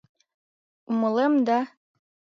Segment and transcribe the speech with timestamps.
[0.89, 1.59] Умылем да...